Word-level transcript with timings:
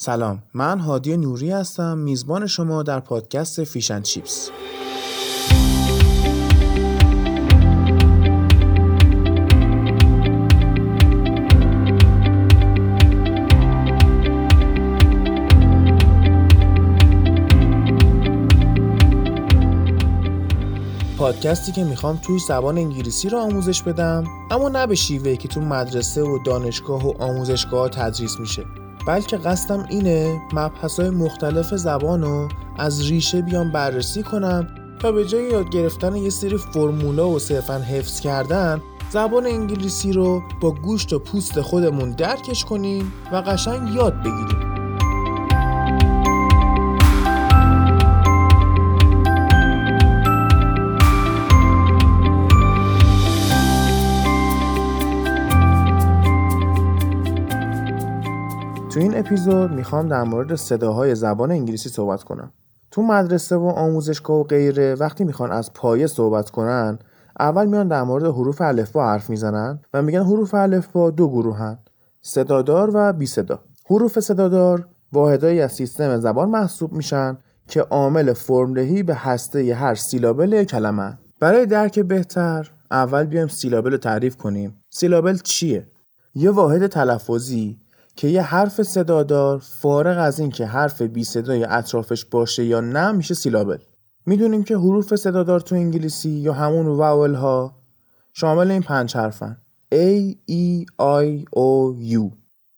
سلام 0.00 0.42
من 0.54 0.78
هادی 0.78 1.16
نوری 1.16 1.50
هستم 1.50 1.98
میزبان 1.98 2.46
شما 2.46 2.82
در 2.82 3.00
پادکست 3.00 3.64
فیشن 3.64 4.02
چیپس 4.02 4.50
پادکستی 21.18 21.72
که 21.72 21.84
می‌خوام 21.84 22.16
توی 22.16 22.38
زبان 22.38 22.78
انگلیسی 22.78 23.28
رو 23.28 23.38
آموزش 23.38 23.82
بدم 23.82 24.24
اما 24.50 24.68
نه 24.68 24.86
به 24.86 24.94
شیوهی 24.94 25.36
که 25.36 25.48
تو 25.48 25.60
مدرسه 25.60 26.22
و 26.22 26.38
دانشگاه 26.46 27.06
و 27.06 27.22
آموزشگاه 27.22 27.88
تدریس 27.88 28.40
میشه. 28.40 28.64
بلکه 29.08 29.36
قصدم 29.36 29.86
اینه 29.88 30.40
مبحث 30.52 31.00
مختلف 31.00 31.74
زبان 31.74 32.22
رو 32.22 32.48
از 32.78 33.10
ریشه 33.10 33.42
بیام 33.42 33.72
بررسی 33.72 34.22
کنم 34.22 34.66
تا 35.00 35.12
به 35.12 35.24
جای 35.24 35.50
یاد 35.50 35.70
گرفتن 35.70 36.16
یه 36.16 36.30
سری 36.30 36.56
فرمولا 36.56 37.28
و 37.28 37.38
صرفا 37.38 37.78
حفظ 37.78 38.20
کردن 38.20 38.82
زبان 39.10 39.46
انگلیسی 39.46 40.12
رو 40.12 40.42
با 40.60 40.70
گوشت 40.70 41.12
و 41.12 41.18
پوست 41.18 41.60
خودمون 41.60 42.10
درکش 42.10 42.64
کنیم 42.64 43.12
و 43.32 43.36
قشنگ 43.36 43.94
یاد 43.94 44.14
بگیریم. 44.20 44.67
تو 58.98 59.02
این 59.02 59.18
اپیزود 59.18 59.70
می‌خوام 59.72 60.08
در 60.08 60.22
مورد 60.22 60.54
صداهای 60.54 61.14
زبان 61.14 61.50
انگلیسی 61.50 61.88
صحبت 61.88 62.22
کنم. 62.22 62.52
تو 62.90 63.02
مدرسه 63.02 63.56
و 63.56 63.64
آموزشگاه 63.64 64.36
و 64.36 64.42
غیره 64.44 64.94
وقتی 64.94 65.24
می‌خوان 65.24 65.52
از 65.52 65.72
پایه 65.72 66.06
صحبت 66.06 66.50
کنن 66.50 66.98
اول 67.40 67.66
میان 67.66 67.88
در 67.88 68.02
مورد 68.02 68.24
حروف 68.24 68.60
الفبا 68.60 69.06
حرف 69.06 69.30
می‌زنن 69.30 69.80
و 69.94 70.02
میگن 70.02 70.22
حروف 70.22 70.54
الفبا 70.54 71.10
دو 71.10 71.28
گروهن 71.28 71.78
صدادار 72.20 72.90
و 72.94 73.12
بی 73.12 73.26
صدا. 73.26 73.60
حروف 73.90 74.20
صدادار 74.20 74.88
واحدایی 75.12 75.60
از 75.60 75.72
سیستم 75.72 76.20
زبان 76.20 76.48
محسوب 76.48 76.92
میشن 76.92 77.38
که 77.68 77.80
عامل 77.80 78.32
فرمدهی 78.32 79.02
به 79.02 79.14
هسته 79.14 79.74
هر 79.74 79.94
سیلابل 79.94 80.64
کلمه. 80.64 81.18
برای 81.40 81.66
درک 81.66 81.98
بهتر 81.98 82.70
اول 82.90 83.24
بیایم 83.24 83.48
سیلابل 83.48 83.90
رو 83.90 83.98
تعریف 83.98 84.36
کنیم. 84.36 84.82
سیلابل 84.90 85.36
چیه؟ 85.36 85.86
یه 86.34 86.50
واحد 86.50 86.86
تلفظی 86.86 87.78
که 88.18 88.28
یه 88.28 88.42
حرف 88.42 88.82
صدادار 88.82 89.58
فارغ 89.58 90.18
از 90.18 90.40
اینکه 90.40 90.66
حرف 90.66 91.02
بی 91.02 91.24
صدای 91.24 91.64
اطرافش 91.64 92.24
باشه 92.24 92.64
یا 92.64 92.80
نه 92.80 93.12
میشه 93.12 93.34
سیلابل. 93.34 93.78
می‌دونیم 94.26 94.64
که 94.64 94.76
حروف 94.76 95.16
صدادار 95.16 95.60
تو 95.60 95.74
انگلیسی 95.74 96.30
یا 96.30 96.52
همون 96.52 96.86
واول 96.86 97.34
ها 97.34 97.74
شامل 98.32 98.70
این 98.70 98.82
پنج 98.82 99.16
حرفن. 99.16 99.56
A, 99.94 100.34
E, 100.50 100.84
I, 101.00 101.44
O, 101.56 101.94
U. 102.12 102.30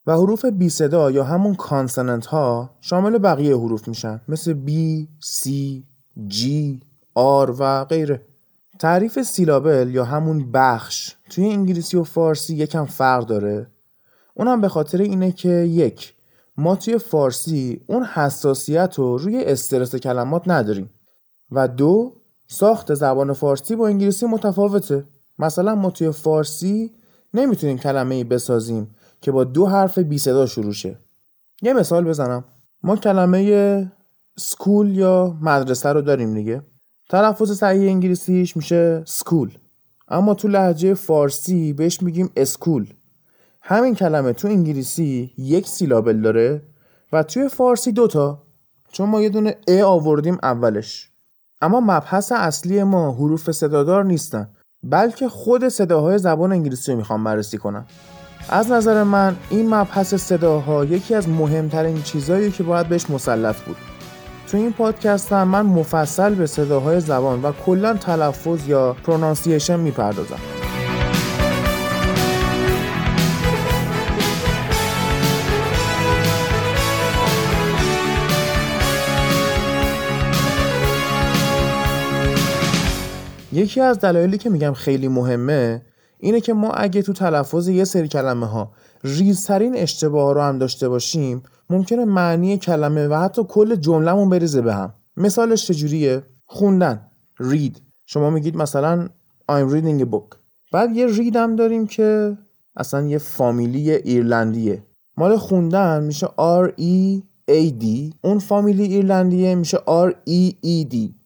و 0.06 0.12
حروف 0.12 0.44
بی 0.44 0.68
صدا 0.68 1.10
یا 1.10 1.24
همون 1.24 1.54
کانسننت 1.54 2.26
ها 2.26 2.70
شامل 2.80 3.18
بقیه 3.18 3.56
حروف 3.56 3.88
میشن. 3.88 4.20
مثل 4.28 4.54
B, 4.66 4.70
C, 5.24 5.48
G, 6.28 6.44
R 7.16 7.50
و 7.58 7.84
غیره. 7.84 8.22
تعریف 8.78 9.22
سیلابل 9.22 9.90
یا 9.92 10.04
همون 10.04 10.52
بخش 10.52 11.16
توی 11.30 11.44
انگلیسی 11.44 11.96
و 11.96 12.04
فارسی 12.04 12.56
یکم 12.56 12.84
فرق 12.84 13.26
داره. 13.26 13.66
اونم 14.34 14.60
به 14.60 14.68
خاطر 14.68 14.98
اینه 14.98 15.32
که 15.32 15.48
یک 15.48 16.14
ما 16.56 16.76
توی 16.76 16.98
فارسی 16.98 17.80
اون 17.86 18.04
حساسیت 18.04 18.94
رو 18.98 19.18
روی 19.18 19.44
استرس 19.44 19.96
کلمات 19.96 20.42
نداریم. 20.46 20.90
و 21.52 21.68
دو 21.68 22.12
ساخت 22.46 22.94
زبان 22.94 23.32
فارسی 23.32 23.76
با 23.76 23.86
انگلیسی 23.86 24.26
متفاوته. 24.26 25.04
مثلا 25.38 25.74
ما 25.74 25.90
توی 25.90 26.10
فارسی 26.10 26.90
نمی‌تونیم 27.34 27.78
کلمه 27.78 28.14
ای 28.14 28.24
بسازیم 28.24 28.90
که 29.20 29.32
با 29.32 29.44
دو 29.44 29.66
حرف 29.66 29.98
بی 29.98 30.18
صدا 30.18 30.46
شروع 30.46 30.72
شه. 30.72 30.96
یه 31.62 31.72
مثال 31.72 32.04
بزنم. 32.04 32.44
ما 32.82 32.96
کلمه 32.96 33.92
school 34.38 34.96
یا 34.96 35.36
مدرسه 35.42 35.88
رو 35.88 36.00
داریم 36.02 36.34
دیگه. 36.34 36.62
تلفظ 37.10 37.52
صحیح 37.52 37.90
انگلیسیش 37.90 38.56
میشه 38.56 39.02
school. 39.06 39.50
اما 40.08 40.34
تو 40.34 40.48
لهجه 40.48 40.94
فارسی 40.94 41.72
بهش 41.72 42.02
میگیم 42.02 42.30
اسکول. 42.36 42.86
همین 43.62 43.94
کلمه 43.94 44.32
تو 44.32 44.48
انگلیسی 44.48 45.32
یک 45.38 45.68
سیلابل 45.68 46.20
داره 46.20 46.62
و 47.12 47.22
توی 47.22 47.48
فارسی 47.48 47.92
دوتا 47.92 48.42
چون 48.92 49.08
ما 49.08 49.22
یه 49.22 49.28
دونه 49.28 49.56
ا 49.68 49.84
آوردیم 49.84 50.38
اولش. 50.42 51.10
اما 51.62 51.80
مبحث 51.80 52.32
اصلی 52.32 52.82
ما 52.82 53.12
حروف 53.12 53.50
صدادار 53.50 54.04
نیستن 54.04 54.48
بلکه 54.82 55.28
خود 55.28 55.68
صداهای 55.68 56.18
زبان 56.18 56.52
انگلیسی 56.52 56.92
رو 56.92 56.98
می‌خوام 56.98 57.24
بررسی 57.24 57.58
کنم. 57.58 57.86
از 58.48 58.70
نظر 58.70 59.02
من 59.02 59.36
این 59.50 59.74
مبحث 59.74 60.14
صداها 60.14 60.84
یکی 60.84 61.14
از 61.14 61.28
مهمترین 61.28 62.02
چیزهایی 62.02 62.50
که 62.50 62.62
باید 62.62 62.88
بهش 62.88 63.10
مسلط 63.10 63.56
بود. 63.56 63.76
تو 64.48 64.56
این 64.56 64.72
پادکست 64.72 65.32
من 65.32 65.62
مفصل 65.62 66.34
به 66.34 66.46
صداهای 66.46 67.00
زبان 67.00 67.42
و 67.42 67.52
کلا 67.52 67.94
تلفظ 67.94 68.68
یا 68.68 68.96
پرونانسیشن 69.04 69.80
می‌پردازم. 69.80 70.59
یکی 83.60 83.80
از 83.80 83.98
دلایلی 83.98 84.38
که 84.38 84.50
میگم 84.50 84.72
خیلی 84.72 85.08
مهمه 85.08 85.82
اینه 86.18 86.40
که 86.40 86.52
ما 86.52 86.70
اگه 86.70 87.02
تو 87.02 87.12
تلفظ 87.12 87.68
یه 87.68 87.84
سری 87.84 88.08
کلمه 88.08 88.46
ها 88.46 88.72
ریزترین 89.04 89.76
اشتباه 89.76 90.34
رو 90.34 90.40
هم 90.40 90.58
داشته 90.58 90.88
باشیم 90.88 91.42
ممکنه 91.70 92.04
معنی 92.04 92.58
کلمه 92.58 93.08
و 93.08 93.14
حتی 93.14 93.42
کل 93.48 93.76
جملهمون 93.76 94.28
بریزه 94.28 94.60
به 94.60 94.74
هم. 94.74 94.94
مثالش 95.16 95.66
چجوریه؟ 95.66 96.22
خوندن. 96.46 97.06
Read. 97.42 97.78
شما 98.06 98.30
میگید 98.30 98.56
مثلا 98.56 99.08
I'm 99.52 99.72
reading 99.72 100.04
a 100.04 100.14
book. 100.14 100.36
بعد 100.72 100.96
یه 100.96 101.08
read 101.08 101.36
هم 101.36 101.56
داریم 101.56 101.86
که 101.86 102.38
اصلا 102.76 103.06
یه 103.06 103.18
فامیلی 103.18 103.90
ایرلندیه. 103.90 104.82
مال 105.16 105.36
خوندن 105.36 106.02
میشه 106.02 106.26
R 106.26 106.68
E 106.68 107.22
A 107.50 107.82
D. 107.82 108.14
اون 108.22 108.38
فامیلی 108.38 108.84
ایرلندیه 108.84 109.54
میشه 109.54 109.76
R 109.76 110.10
E 110.28 110.52
E 110.64 110.94
D. 110.94 111.19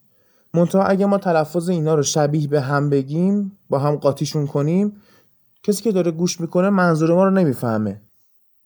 منتها 0.55 0.83
اگه 0.83 1.05
ما 1.05 1.17
تلفظ 1.17 1.69
اینا 1.69 1.95
رو 1.95 2.03
شبیه 2.03 2.47
به 2.47 2.61
هم 2.61 2.89
بگیم 2.89 3.57
با 3.69 3.79
هم 3.79 3.95
قاطیشون 3.95 4.47
کنیم 4.47 5.01
کسی 5.63 5.83
که 5.83 5.91
داره 5.91 6.11
گوش 6.11 6.41
می‌کنه 6.41 6.69
منظور 6.69 7.13
ما 7.13 7.23
رو 7.23 7.31
نمی‌فهمه. 7.31 8.01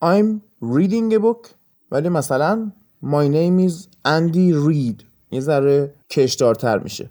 I'm 0.04 0.40
reading 0.76 1.14
a 1.14 1.20
book 1.20 1.50
ولی 1.92 2.10
مثلا 2.10 2.72
My 3.04 3.28
name 3.28 3.70
is 3.70 3.76
Andy 4.08 4.54
Reed 4.68 5.04
یه 5.32 5.40
ذره 5.40 5.96
کشدارتر 6.10 6.80
میشه. 6.80 7.10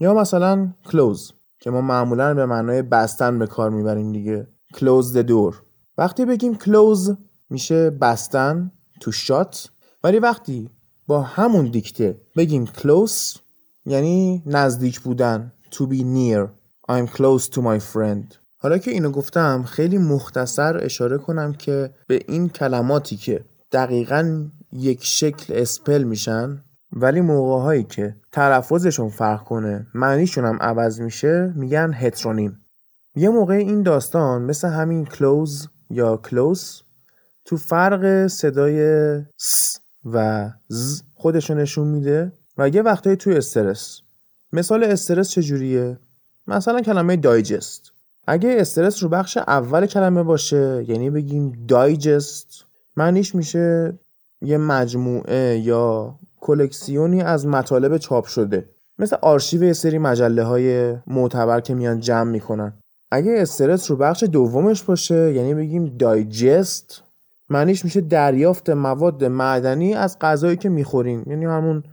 یا 0.00 0.14
مثلا 0.14 0.72
close 0.86 1.32
که 1.60 1.70
ما 1.70 1.80
معمولا 1.80 2.34
به 2.34 2.46
معنای 2.46 2.82
بستن 2.82 3.38
به 3.38 3.46
کار 3.46 3.70
می‌بریم 3.70 4.12
دیگه. 4.12 4.46
Close 4.74 5.14
the 5.14 5.28
door. 5.28 5.54
وقتی 5.98 6.24
بگیم 6.24 6.54
close 6.54 7.10
میشه 7.50 7.90
بستن 7.90 8.72
to 9.04 9.10
shut. 9.12 9.68
ولی 10.04 10.18
وقتی 10.18 10.70
با 11.06 11.22
همون 11.22 11.70
دیکته 11.70 12.20
بگیم 12.36 12.64
close 12.64 13.38
یعنی 13.86 14.42
نزدیک 14.46 15.00
بودن 15.00 15.52
to 15.70 15.82
be 15.82 16.02
near 16.02 16.48
I'm 16.88 17.06
close 17.06 17.48
to 17.48 17.60
my 17.60 17.78
friend. 17.94 18.34
حالا 18.58 18.78
که 18.78 18.90
اینو 18.90 19.10
گفتم 19.10 19.62
خیلی 19.62 19.98
مختصر 19.98 20.84
اشاره 20.84 21.18
کنم 21.18 21.52
که 21.52 21.90
به 22.06 22.20
این 22.28 22.48
کلماتی 22.48 23.16
که 23.16 23.44
دقیقا 23.72 24.48
یک 24.72 25.04
شکل 25.04 25.54
اسپل 25.56 26.02
میشن 26.02 26.62
ولی 26.92 27.20
موقع 27.20 27.82
که 27.82 28.16
تلفظشون 28.32 29.08
فرق 29.08 29.44
کنه 29.44 29.86
معنیشون 29.94 30.44
هم 30.44 30.58
عوض 30.60 31.00
میشه 31.00 31.52
میگن 31.56 31.92
هترونیم 31.94 32.60
یه 33.14 33.28
موقع 33.28 33.54
این 33.54 33.82
داستان 33.82 34.42
مثل 34.42 34.68
همین 34.68 35.04
کلوز 35.04 35.68
یا 35.90 36.16
کلوز 36.16 36.82
تو 37.44 37.56
فرق 37.56 38.26
صدای 38.26 39.20
س 39.36 39.78
و 40.04 40.50
ز 40.68 41.02
خودشون 41.14 41.58
نشون 41.58 41.88
میده. 41.88 42.32
و 42.58 42.68
یه 42.68 42.82
وقتایی 42.82 43.16
توی 43.16 43.36
استرس. 43.36 44.00
مثال 44.52 44.84
استرس 44.84 45.30
چجوریه؟ 45.30 45.98
مثلا 46.46 46.80
کلمه 46.80 47.16
دایجست. 47.16 47.92
اگه 48.26 48.56
استرس 48.58 49.02
رو 49.02 49.08
بخش 49.08 49.36
اول 49.36 49.86
کلمه 49.86 50.22
باشه 50.22 50.84
یعنی 50.88 51.10
بگیم 51.10 51.66
دایجست 51.68 52.64
معنیش 52.96 53.34
میشه 53.34 53.98
یه 54.42 54.58
مجموعه 54.58 55.58
یا 55.58 56.14
کلکسیونی 56.40 57.22
از 57.22 57.46
مطالب 57.46 57.96
چاپ 57.96 58.26
شده. 58.26 58.68
مثل 58.98 59.16
آرشیو 59.22 59.62
یه 59.62 59.72
سری 59.72 59.98
مجله 59.98 60.42
های 60.42 60.96
معتبر 61.06 61.60
که 61.60 61.74
میان 61.74 62.00
جمع 62.00 62.30
می‌کنن. 62.30 62.72
اگه 63.10 63.34
استرس 63.36 63.90
رو 63.90 63.96
بخش 63.96 64.22
دومش 64.22 64.82
باشه 64.82 65.32
یعنی 65.34 65.54
بگیم 65.54 65.96
دایجست 65.98 67.02
معنیش 67.50 67.84
میشه 67.84 68.00
دریافت 68.00 68.70
مواد 68.70 69.24
معدنی 69.24 69.94
از 69.94 70.18
غذایی 70.18 70.56
که 70.56 70.68
می‌خورین 70.68 71.24
یعنی 71.26 71.44
همون 71.44 71.84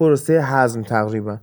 پروسه 0.00 0.40
هضم 0.42 0.82
تقریبا. 0.82 1.38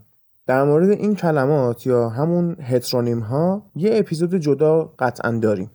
در 0.48 0.63
مورد 0.63 0.89
این 0.89 1.15
کلمات 1.15 1.88
یا 1.88 2.09
همون 2.09 2.56
هترونیم 2.62 3.19
ها 3.19 3.63
یه 3.75 3.98
اپیزود 3.98 4.36
جدا 4.36 4.94
قطعا 5.00 5.31
داریم. 5.31 5.71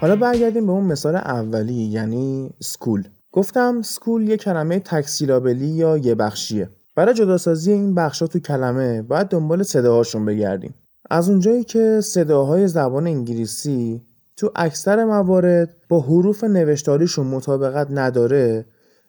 حالا 0.00 0.16
برگردیم 0.16 0.66
به 0.66 0.72
اون 0.72 0.84
مثال 0.84 1.16
اولی 1.16 1.72
یعنی 1.72 2.50
سکول. 2.62 3.02
گفتم 3.32 3.82
سکول 3.82 4.28
یه 4.28 4.36
کلمه 4.36 4.78
تکسیلابلی 4.78 5.66
یا 5.66 5.96
یه 5.96 6.14
بخشیه. 6.14 6.68
برای 6.96 7.14
جداسازی 7.14 7.72
این 7.72 7.94
بخشا 7.94 8.26
تو 8.26 8.38
کلمه 8.38 9.02
باید 9.02 9.26
دنبال 9.26 9.62
صداهاشون 9.62 10.24
بگردیم. 10.24 10.74
از 11.10 11.28
اونجایی 11.28 11.64
که 11.64 12.00
صداهای 12.00 12.68
زبان 12.68 13.06
انگلیسی 13.06 14.02
تو 14.36 14.50
اکثر 14.56 15.04
موارد 15.04 15.76
با 15.88 16.00
حروف 16.00 16.44
نوشتاریشون 16.44 17.26
مطابقت 17.26 17.86
نداره 17.90 18.64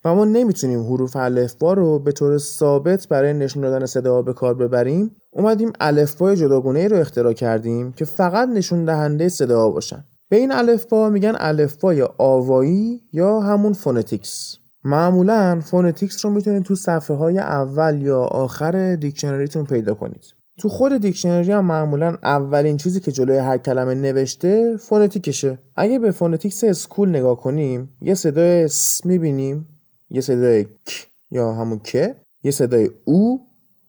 و 0.06 0.16
ما 0.16 0.26
نمی‌تونیم 0.26 0.84
حروف 0.84 1.16
الفبا 1.16 1.74
رو 1.74 2.00
به 2.00 2.12
طور 2.12 2.38
ثابت 2.38 3.08
برای 3.08 3.34
نشون 3.34 3.62
دادن 3.64 3.86
صداها 3.86 4.22
به 4.22 4.34
کار 4.34 4.54
ببریم 4.54 5.16
اومدیم 5.32 5.74
الفبای 5.80 6.36
جداگونه 6.36 6.80
ای 6.80 6.88
رو 6.88 6.98
اختراع 6.98 7.34
کردیم 7.34 7.92
که 7.92 8.06
فقط 8.06 8.50
نشون 8.50 8.86
دهنده 8.86 9.30
صداها 9.30 9.70
باشن. 9.70 10.04
به 10.31 10.38
این 10.38 10.51
الفبا 10.51 11.10
میگن 11.10 11.33
الفبای 11.39 12.07
آوایی 12.18 13.01
یا 13.13 13.39
همون 13.39 13.74
phonetics. 13.74 14.57
معمولا 14.83 15.62
phonetics 15.66 16.25
رو 16.25 16.31
می‌تونید 16.31 16.63
تو 16.63 16.75
صفحه 16.75 17.18
های 17.18 17.39
اول 17.39 18.01
یا 18.01 18.19
آخر 18.19 18.95
دیکشنریتون 18.95 19.66
پیدا 19.66 19.94
کنید. 19.94 20.24
تو 20.60 20.69
خود 20.69 20.98
دیکشنری 20.98 21.51
هم 21.51 21.66
معمولا 21.66 22.18
اولین 22.24 22.78
چیزی 22.78 23.00
که 23.00 23.12
جلوی 23.12 23.38
هر 23.38 23.57
کلمه 23.57 23.95
نوشته 23.95 24.78
phonetics 24.78 25.33
شه. 25.33 25.57
اگه 25.75 26.00
به 26.00 26.12
phonetics 26.12 26.63
school 26.63 27.10
نگاه 27.10 27.42
کنیم 27.42 27.89
یه 28.01 28.13
صدای 28.13 28.68
س 28.68 29.06
می‌بینیم 29.06 29.68
یه 30.10 30.22
صدای 30.22 30.63
ک 30.63 31.07
یا 31.31 31.54
همون 31.54 31.80
که 31.83 32.16
یه 32.44 32.51
صدای 32.51 32.89
او 33.06 33.42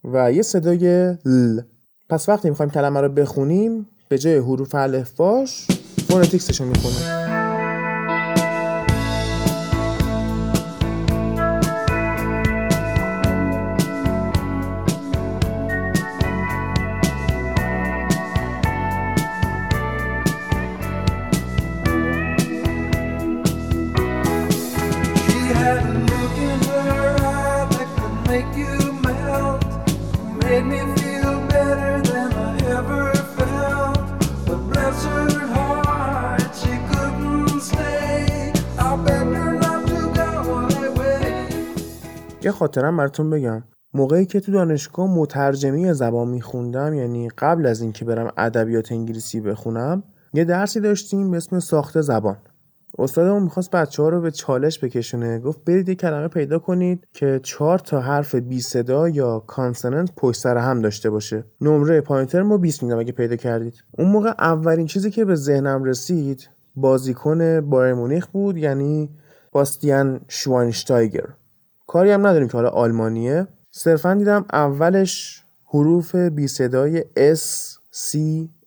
و 0.05 0.33
یه 0.33 0.43
صدای 0.43 1.13
ل. 1.25 1.61
پس 2.09 2.29
وقتی 2.29 2.49
می‌خوایم 2.49 2.71
کلمه 2.71 3.01
رو 3.01 3.09
بخونیم 3.09 3.87
به 4.09 4.19
جای 4.19 4.37
حروف 4.39 4.75
الفباش 4.75 5.67
فونتیکسشو 6.13 6.65
می‌خونیم 6.65 7.32
یه 42.45 42.51
خاطرم 42.51 42.97
براتون 42.97 43.31
بگم. 43.31 43.63
موقعی 43.95 44.27
که 44.27 44.41
تو 44.41 44.53
دانشگاه 44.53 45.19
مترجمی 45.19 45.93
زبان 45.93 46.29
میخوندم 46.29 46.95
یعنی 46.95 47.29
قبل 47.29 47.67
از 47.67 47.81
اینکه 47.83 48.05
برم 48.05 48.33
ادبیات 48.37 48.93
انگلیسی 48.93 49.41
بخونم 49.41 50.03
یه 50.35 50.45
درسی 50.45 50.81
داشتیم 50.81 51.31
به 51.31 51.37
اسم 51.37 51.61
ساخت 51.61 52.01
زبان. 52.01 52.37
استادمون 52.99 53.43
می‌خواست 53.43 53.71
بچه 53.71 54.03
ها 54.03 54.09
رو 54.09 54.21
به 54.21 54.31
چالش 54.31 54.85
بکشونه. 54.85 55.39
گفت 55.39 55.65
برید 55.65 55.89
یه 55.89 55.95
کلمه 55.95 56.29
پیدا 56.29 56.59
کنید 56.59 57.07
که 57.13 57.41
چهار 57.43 57.79
تا 57.79 58.01
حرف 58.01 58.35
بی 58.35 58.61
صدا 58.61 59.09
یا 59.09 59.39
کانسننت 59.39 60.11
پشت 60.17 60.41
سر 60.41 60.57
هم 60.57 60.81
داشته 60.81 61.11
باشه. 61.11 61.45
نمره 61.61 62.01
پایینتر 62.01 62.43
ما 62.43 62.57
20 62.57 62.83
میدم 62.83 62.99
اگه 62.99 63.13
پیدا 63.13 63.37
کردید. 63.37 63.85
اون 63.99 64.09
موقع 64.09 64.35
اولین 64.39 64.87
چیزی 64.87 65.11
که 65.11 65.25
به 65.25 65.35
ذهنم 65.35 65.85
رسید 65.85 66.49
بازیکن 66.77 67.61
بایر 67.61 67.95
مونیخ 67.95 68.27
بود 68.27 68.57
یعنی 68.57 69.11
باستیان 69.53 70.21
شواینشتایگر 70.29 71.27
کاری 71.93 72.11
هم 72.11 72.27
نداریم 72.27 72.49
که 72.49 72.53
حالا 72.53 72.69
آلمانیه. 72.69 73.47
صرفا 73.71 74.15
دیدم 74.15 74.45
اولش 74.53 75.45
حروف 75.67 76.15
بی 76.15 76.49
صدای 76.49 77.05
S, 77.35 77.41
C, 77.95 78.19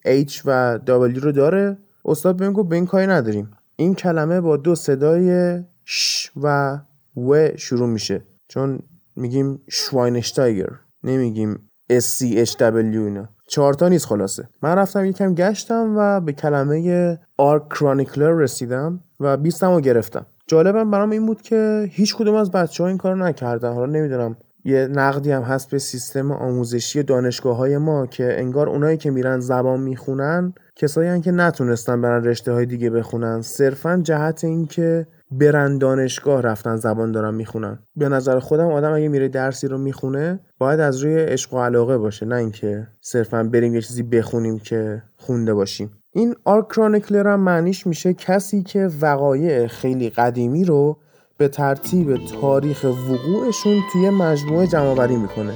H 0.06 0.40
و 0.44 0.78
W 0.86 1.18
رو 1.18 1.32
داره. 1.32 1.78
استاد 2.04 2.36
بهم 2.36 2.52
گفت 2.52 2.68
به 2.68 2.76
این 2.76 2.86
کاری 2.86 3.06
نداریم. 3.06 3.50
این 3.76 3.94
کلمه 3.94 4.40
با 4.40 4.56
دو 4.56 4.74
صدای 4.74 5.58
ش 5.84 6.30
و 6.42 6.78
و 7.16 7.56
شروع 7.56 7.88
میشه. 7.88 8.24
چون 8.48 8.78
میگیم 9.16 9.62
شواینشتایگر 9.68 10.70
نمیگیم 11.04 11.70
S, 11.92 12.04
C, 12.18 12.46
H, 12.48 12.52
W 12.52 12.64
اینا. 12.64 13.28
چهارتا 13.46 13.88
نیست 13.88 14.06
خلاصه. 14.06 14.48
من 14.62 14.74
رفتم 14.74 15.04
یکم 15.04 15.34
گشتم 15.34 15.94
و 15.96 16.20
به 16.20 16.32
کلمه 16.32 17.18
آرک 17.36 17.68
کرانیکلر 17.68 18.30
رسیدم 18.30 19.00
و 19.20 19.36
بیستم 19.36 19.70
رو 19.70 19.80
گرفتم. 19.80 20.26
جالبم 20.46 20.90
برام 20.90 21.10
این 21.10 21.26
بود 21.26 21.42
که 21.42 21.88
هیچ 21.90 22.16
کدوم 22.16 22.34
از 22.34 22.50
بچه 22.50 22.82
ها 22.82 22.88
این 22.88 22.98
کار 22.98 23.16
نکردن. 23.16 23.72
حالا 23.72 23.92
نمی‌دونم 23.92 24.36
یه 24.64 24.86
نقدی 24.86 25.30
هم 25.30 25.42
هست 25.42 25.70
به 25.70 25.78
سیستم 25.78 26.32
آموزشی 26.32 27.02
دانشگاه 27.02 27.56
های 27.56 27.78
ما 27.78 28.06
که 28.06 28.40
انگار 28.40 28.68
اونایی 28.68 28.96
که 28.96 29.10
میرن 29.10 29.40
زبان 29.40 29.80
می‌خونن 29.80 30.54
کسایی 30.76 31.20
که 31.20 31.30
نتونستن 31.30 32.00
برن 32.00 32.24
رشته 32.24 32.52
های 32.52 32.66
دیگه 32.66 32.90
بخونن. 32.90 33.42
صرفا 33.42 34.00
جهت 34.02 34.44
اینکه 34.44 35.06
برن 35.30 35.78
دانشگاه 35.78 36.42
رفتن 36.42 36.76
زبان 36.76 37.12
دارن 37.12 37.34
می‌خونن. 37.34 37.78
به 37.96 38.08
نظر 38.08 38.38
خودم 38.38 38.66
آدم 38.66 38.92
اگه 38.92 39.08
میره 39.08 39.28
درسی 39.28 39.68
رو 39.68 39.78
می‌خونه 39.78 40.40
باید 40.58 40.80
از 40.80 40.98
روی 40.98 41.16
عشق 41.18 41.54
و 41.54 41.58
علاقه 41.58 41.98
باشه 41.98 42.26
نه 42.26 42.36
اینکه 42.36 42.86
صرفا 43.00 43.42
بریم 43.42 43.74
یه 43.74 43.80
چیزی 43.80 44.02
بخونیم 44.02 44.58
که 44.58 45.02
خونده 45.16 45.54
باشیم. 45.54 45.90
این 46.16 46.34
آرک 46.44 46.68
کرانیکلر 46.68 47.28
هم 47.28 47.40
معنیش 47.40 47.86
میشه 47.86 48.14
کسی 48.14 48.62
که 48.62 48.90
وقایع 49.00 49.66
خیلی 49.66 50.10
قدیمی 50.10 50.64
رو 50.64 50.96
به 51.36 51.48
ترتیب 51.48 52.16
تاریخ 52.40 52.84
وقوعشون 52.84 53.80
توی 53.92 54.10
مجموعه 54.10 54.66
جمع 54.66 55.06
می‌کنه. 55.06 55.52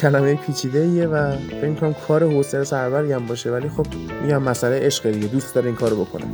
کلمه 0.00 0.34
پیچیده 0.34 0.78
ایه 0.78 1.06
و 1.06 1.36
فکر 1.36 1.74
کنم 1.74 1.94
کار 2.08 2.24
حوصله 2.24 2.64
سروری 2.64 3.12
هم 3.12 3.26
باشه 3.26 3.50
ولی 3.50 3.68
خب 3.68 3.86
میگم 4.22 4.42
مسئله 4.42 4.80
عشق 4.80 5.10
دیگه 5.10 5.26
دوست 5.26 5.54
داره 5.54 5.66
این 5.66 5.76
کارو 5.76 6.04
بکنه. 6.04 6.24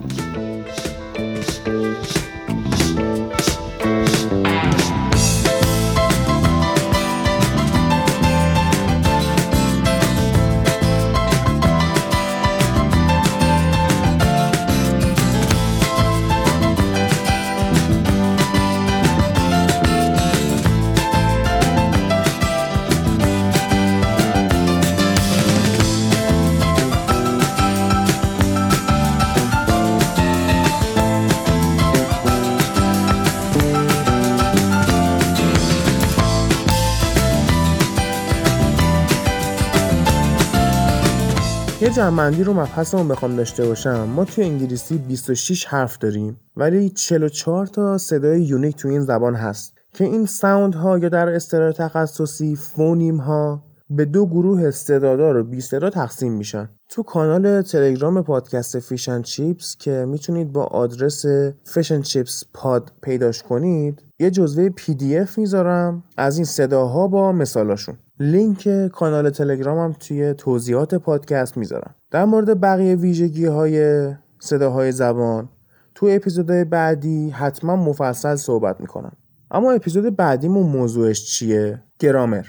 جمع‌بندی 41.91 42.45
رو 42.45 42.53
مبحثمون 42.53 43.09
بخوام 43.09 43.37
داشته 43.37 43.67
باشم. 43.67 44.05
ما 44.05 44.25
توی 44.25 44.45
انگلیسی 44.45 44.99
26 44.99 45.67
حرف 45.67 45.99
داریم 45.99 46.41
ولی 46.57 46.91
44 46.91 47.67
تا 47.67 47.99
صدای 47.99 48.43
unique 48.43 48.76
توی 48.76 48.91
این 48.91 49.00
زبان 49.00 49.35
هست 49.35 49.75
که 49.93 50.05
این 50.05 50.26
sound 50.26 50.75
ها 50.75 50.99
یا 50.99 51.09
در 51.09 51.29
اصطلاح 51.29 51.73
تخصصی 51.73 52.57
phoneme 52.57 53.17
ها 53.17 53.62
به 53.91 54.05
دو 54.05 54.26
گروه 54.26 54.62
صدادار 54.62 55.37
و 55.37 55.45
بی‌صدا 55.45 55.62
تقسیم 55.93 56.33
میشن. 56.33 56.69
تو 56.88 57.03
کانال 57.03 57.62
تلگرام 57.62 58.23
پادکست 58.23 58.79
Fish 58.79 59.04
and 59.04 59.23
Chips 59.23 59.76
که 59.76 60.05
می‌تونید 60.09 60.53
با 60.53 60.64
آدرس 60.64 61.25
Fish 61.64 61.86
and 61.86 62.03
Chips 62.03 62.45
Pod 62.55 62.93
پیداش 63.03 63.43
کنید 63.43 64.03
یه 64.19 64.31
جزوه 64.31 64.69
PDF 64.69 65.38
می‌ذارم. 65.38 66.05
از 66.17 66.37
این 66.37 66.45
صداها 66.45 67.07
با 67.07 67.33
مثالاشون. 67.33 67.99
لینک 68.21 68.87
کانال 68.87 69.30
تلگرامم 69.30 69.92
توی 70.00 70.35
توضیحات 70.35 70.94
پادکست 70.94 71.56
می‌ذارم. 71.56 71.94
در 72.11 72.25
مورد 72.25 72.61
بقیه 72.61 72.97
ویژگی 72.97 73.47
های 73.47 74.09
صداهای 74.38 74.92
زبان 74.92 75.49
تو 75.94 76.09
اپیزودهای 76.11 76.64
بعدی 76.64 77.30
حتما 77.30 77.76
مفصل 77.76 78.37
صحبت 78.37 78.80
می‌کنم. 78.80 79.12
اما 79.50 79.73
اپیزود 79.73 80.16
بعدیمون 80.16 80.66
موضوعش 80.66 81.25
چیه؟ 81.25 81.83
گرامر. 81.99 82.47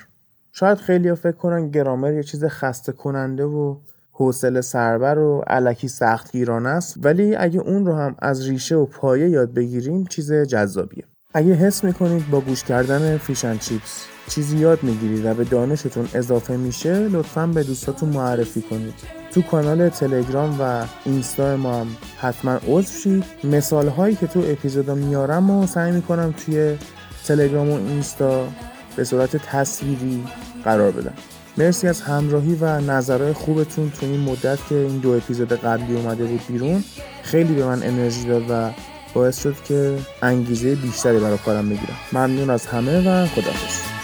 شاید 0.52 0.78
خیلی 0.78 1.16
فکر 1.16 1.36
کنن 1.36 1.70
گرامر 1.70 2.14
یه 2.14 2.24
چیز 2.24 2.46
خسته 2.46 2.92
کننده 2.92 3.44
و 3.44 3.78
حوصله 4.12 4.62
سربر 4.62 5.18
و 5.18 5.44
علکی 5.48 5.88
سختگیرانه 5.88 6.70
است 6.70 6.98
ولی 7.04 7.36
اگه 7.36 7.60
اون 7.60 7.86
رو 7.86 7.94
هم 7.94 8.16
از 8.20 8.48
ریشه 8.48 8.76
و 8.76 8.86
پایه 8.86 9.30
یاد 9.30 9.54
بگیریم 9.54 10.06
چیز 10.06 10.34
جذابیه. 10.34 11.04
اگه 11.38 11.54
حس 11.54 11.84
می‌کنید 11.84 12.30
با 12.30 12.40
گوش 12.40 12.64
کردن 12.64 13.18
فیشن 13.18 13.58
چیپس 13.58 14.06
چیزی 14.30 14.58
یاد 14.58 14.84
می‌گیرید 14.84 15.26
و 15.26 15.34
به 15.34 15.44
دانشتون 15.44 16.08
اضافه 16.14 16.58
میشه 16.58 17.08
لطفا 17.08 17.48
به 17.48 17.64
دوستاتون 17.64 18.10
معرفی 18.10 18.62
کنید. 18.62 18.94
تو 19.32 19.42
کانال 19.42 19.90
تلگرام 19.90 20.62
و 20.62 20.86
اینستا 21.06 21.58
ما 21.58 21.80
هم 21.80 21.88
حتما 22.20 22.60
عضو 22.68 23.00
شید. 23.00 23.24
مثال 23.44 23.88
هایی 23.88 24.16
که 24.16 24.28
تو 24.28 24.40
اپیزودا 24.40 24.96
میارم 24.96 25.50
و 25.50 25.68
سعی 25.68 25.92
می‌کنم 25.92 26.34
توی 26.46 26.78
تلگرام 27.26 27.72
و 27.72 27.76
اینستا 27.76 28.48
به 28.96 29.04
صورت 29.04 29.38
تصویری 29.38 30.24
قرار 30.64 30.92
بدم. 30.92 31.14
مرسی 31.58 31.88
از 31.88 32.02
همراهی 32.02 32.56
و 32.62 32.82
نظرهای 32.82 33.34
خوبتون 33.34 33.92
تو 34.00 34.06
این 34.06 34.20
مدت 34.20 34.60
که 34.70 34.76
این 34.76 34.98
دو 34.98 35.10
اپیزود 35.10 35.54
قبلی 35.54 35.96
اومده 35.96 36.26
بود 36.26 36.42
بیرون. 36.48 36.84
خیلی 37.24 37.54
به 37.54 37.66
من 37.66 37.84
انرژی 37.84 38.28
داد 38.28 38.44
و 38.50 38.70
باعث 39.16 39.44
شد 39.44 39.56
که 39.68 39.98
انگیزه 40.22 40.76
بیشتری 40.76 41.20
برای 41.20 41.38
کارم 41.38 41.70
بگیرم. 41.70 41.98
ممنون 42.14 42.50
از 42.50 42.66
همه 42.66 43.00
و 43.00 43.26
خداحافظ. 43.26 43.95